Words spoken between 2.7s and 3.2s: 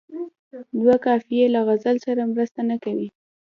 کوي.